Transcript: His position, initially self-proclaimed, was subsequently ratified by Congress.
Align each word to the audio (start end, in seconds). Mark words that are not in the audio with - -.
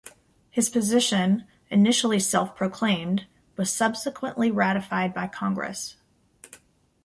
His 0.49 0.67
position, 0.67 1.45
initially 1.69 2.19
self-proclaimed, 2.19 3.27
was 3.55 3.71
subsequently 3.71 4.49
ratified 4.49 5.13
by 5.13 5.27
Congress. 5.27 5.95